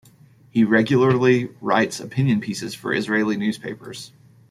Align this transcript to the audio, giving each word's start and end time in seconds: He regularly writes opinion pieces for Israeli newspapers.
He 0.49 0.63
regularly 0.63 1.49
writes 1.61 1.99
opinion 1.99 2.41
pieces 2.41 2.73
for 2.73 2.91
Israeli 2.91 3.37
newspapers. 3.37 4.11